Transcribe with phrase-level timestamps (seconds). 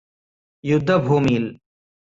[0.63, 1.51] യുദ്ധഭൂമിയില്